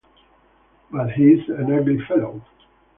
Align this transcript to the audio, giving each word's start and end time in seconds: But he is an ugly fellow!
But 0.91 1.11
he 1.11 1.25
is 1.25 1.47
an 1.47 1.71
ugly 1.71 1.99
fellow! 2.07 2.41